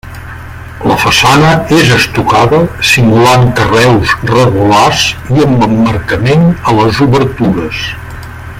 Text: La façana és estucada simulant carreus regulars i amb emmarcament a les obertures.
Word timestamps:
La 0.91 0.95
façana 1.01 1.49
és 1.79 1.91
estucada 1.97 2.61
simulant 2.91 3.45
carreus 3.59 4.15
regulars 4.31 5.05
i 5.37 5.45
amb 5.49 5.67
emmarcament 5.67 6.49
a 6.73 6.75
les 6.81 7.03
obertures. 7.09 7.85